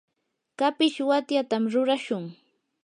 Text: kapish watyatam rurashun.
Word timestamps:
kapish 0.59 0.97
watyatam 1.09 1.63
rurashun. 1.71 2.23